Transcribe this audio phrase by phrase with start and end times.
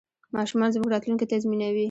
[0.35, 1.79] ماشومان زموږ راتلونکی تضمینوي.